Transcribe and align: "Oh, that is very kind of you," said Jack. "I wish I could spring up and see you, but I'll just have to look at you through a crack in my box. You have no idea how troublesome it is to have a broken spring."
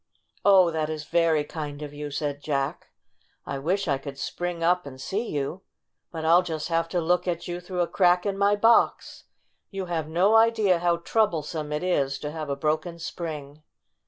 "Oh, 0.43 0.71
that 0.71 0.89
is 0.89 1.03
very 1.03 1.43
kind 1.43 1.83
of 1.83 1.93
you," 1.93 2.09
said 2.09 2.41
Jack. 2.41 2.87
"I 3.45 3.59
wish 3.59 3.87
I 3.87 3.99
could 3.99 4.17
spring 4.17 4.63
up 4.63 4.83
and 4.87 4.99
see 4.99 5.29
you, 5.29 5.61
but 6.11 6.25
I'll 6.25 6.41
just 6.41 6.69
have 6.69 6.89
to 6.89 6.99
look 6.99 7.27
at 7.27 7.47
you 7.47 7.59
through 7.59 7.81
a 7.81 7.87
crack 7.87 8.25
in 8.25 8.35
my 8.35 8.55
box. 8.55 9.25
You 9.69 9.85
have 9.85 10.07
no 10.09 10.35
idea 10.35 10.79
how 10.79 10.97
troublesome 10.97 11.71
it 11.71 11.83
is 11.83 12.17
to 12.17 12.31
have 12.31 12.49
a 12.49 12.55
broken 12.55 12.97
spring." 12.97 13.61